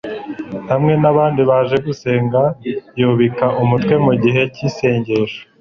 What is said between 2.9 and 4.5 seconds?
yubika umutwe mu gihe